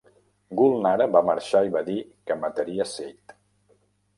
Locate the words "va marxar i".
1.17-1.71